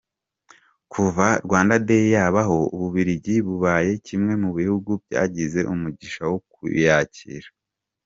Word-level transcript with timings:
Kuva 0.91 1.25
Rwanda 1.45 1.75
Day 1.87 2.05
yabaho, 2.15 2.57
u 2.75 2.77
Bubiligi 2.81 3.35
bubaye 3.47 3.91
kimwe 4.05 4.33
mu 4.43 4.49
bihugu 4.57 4.89
byagize 5.03 5.59
umugisha 5.73 6.21
wo 6.31 6.37
kuyakira. 6.51 7.47